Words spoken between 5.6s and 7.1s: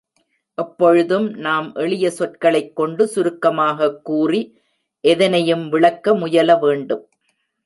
விளக்க முயல வேண்டும்.